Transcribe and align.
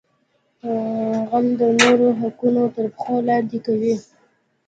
غل 1.29 1.47
د 1.59 1.61
نورو 1.81 2.07
حقونه 2.19 2.63
تر 2.75 2.85
پښو 2.95 3.15
لاندې 3.27 3.57
کوي 3.65 3.95